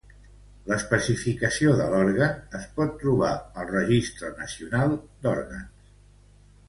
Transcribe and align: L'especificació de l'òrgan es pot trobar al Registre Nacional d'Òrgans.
L'especificació 0.69 1.73
de 1.81 1.85
l'òrgan 1.91 2.57
es 2.61 2.65
pot 2.79 2.97
trobar 3.03 3.31
al 3.65 3.69
Registre 3.75 4.33
Nacional 4.41 4.97
d'Òrgans. 5.27 5.93